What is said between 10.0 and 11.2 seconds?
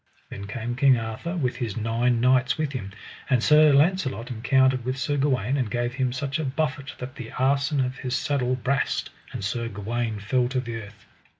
fell to the earth.